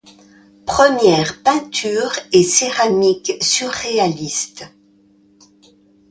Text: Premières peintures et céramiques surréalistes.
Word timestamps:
Premières 0.65 1.43
peintures 1.43 2.13
et 2.33 2.41
céramiques 2.41 3.33
surréalistes. 3.39 4.65